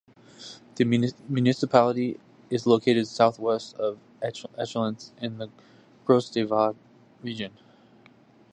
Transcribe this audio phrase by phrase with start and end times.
[0.77, 0.83] The
[1.29, 2.19] municipality
[2.49, 5.47] is located south-west of Echallens in the
[6.05, 6.75] Gros-de-Vaud
[7.21, 7.53] region.